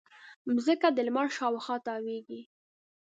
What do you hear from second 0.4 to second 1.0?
مځکه د